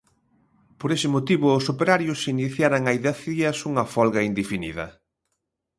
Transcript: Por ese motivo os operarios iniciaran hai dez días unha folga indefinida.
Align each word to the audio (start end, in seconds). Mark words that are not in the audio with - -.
Por 0.79 0.89
ese 0.95 1.07
motivo 1.15 1.47
os 1.59 1.65
operarios 1.73 2.19
iniciaran 2.35 2.83
hai 2.85 2.97
dez 3.07 3.19
días 3.33 3.57
unha 3.69 3.85
folga 3.93 4.27
indefinida. 4.29 4.85